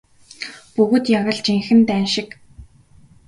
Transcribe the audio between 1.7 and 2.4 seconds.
дайн шиг.